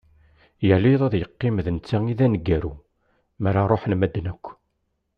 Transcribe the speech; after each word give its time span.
Yal 0.67 0.83
iḍ 0.93 1.01
ad 1.03 1.15
yeqqim 1.17 1.55
d 1.65 1.67
netta 1.75 1.97
i 2.11 2.13
d 2.19 2.19
aneggaru, 2.25 2.73
mi 3.41 3.47
ara 3.49 3.61
ruḥen 3.69 3.93
medden 3.97 4.27
akk. 4.33 4.45